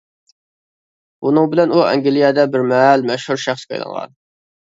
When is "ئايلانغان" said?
3.79-4.19